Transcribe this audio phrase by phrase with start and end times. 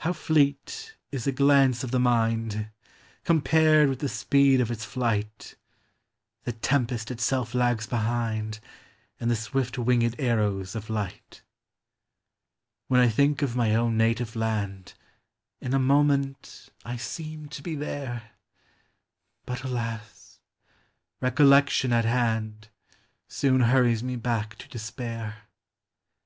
[0.00, 2.68] How fleet is a glance of the mind!
[3.24, 5.56] Compared with the speed of its flight,
[6.44, 8.60] The tempest itself lags behind,
[9.18, 11.40] And the swift winged arrows of light.
[12.90, 13.00] MEMORY.
[13.00, 14.92] 313 When I think of my own native land,
[15.62, 18.32] In a moment I seem to be there;
[19.46, 20.40] But, alas!
[21.22, 22.68] recollection at hand
[23.28, 25.44] Soon hnrries me back to despair.